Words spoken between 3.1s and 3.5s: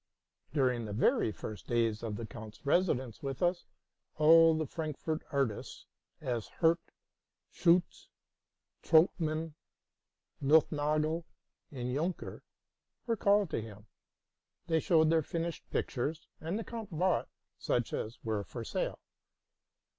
with